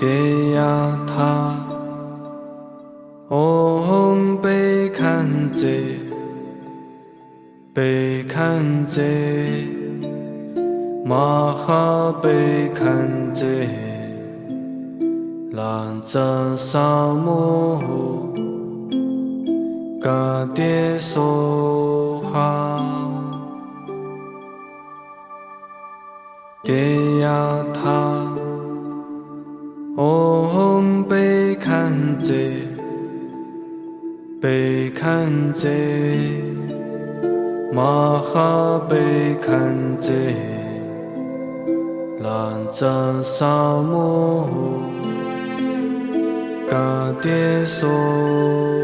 [0.00, 1.54] 叠呀他，
[3.28, 5.94] 嗡贝堪杰，
[7.74, 9.02] 贝堪杰，
[11.04, 13.68] 玛哈贝堪杰，
[15.52, 16.18] 兰扎
[16.56, 17.78] 萨摩，
[20.00, 22.82] 嘎迭梭哈，
[26.62, 28.19] 叠呀他。
[30.10, 32.34] 嗡贝堪则，
[34.40, 35.68] 贝堪则，
[37.72, 40.12] 玛哈贝堪杰，
[42.20, 42.86] 兰扎
[43.22, 43.46] 萨
[43.82, 44.48] 摩，
[46.66, 46.76] 嘎
[47.20, 48.79] 迭梭哈。